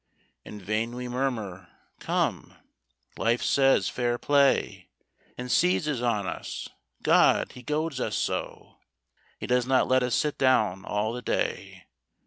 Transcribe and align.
In 0.43 0.59
vain 0.59 0.95
we 0.95 1.07
murmur, 1.07 1.69
"Come," 1.99 2.55
Life 3.19 3.43
says, 3.43 3.87
"fair 3.87 4.17
play!" 4.17 4.89
And 5.37 5.51
seizes 5.51 6.01
on 6.01 6.25
us. 6.25 6.67
God! 7.03 7.51
he 7.51 7.61
goads 7.61 7.99
us 7.99 8.15
so! 8.15 8.79
He 9.37 9.45
does 9.45 9.67
not 9.67 9.87
let 9.87 10.01
us 10.01 10.15
sit 10.15 10.39
down 10.39 10.85
all 10.85 11.13
the 11.13 11.21
day. 11.21 11.83